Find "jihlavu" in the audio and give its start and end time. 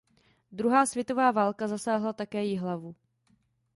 2.45-2.95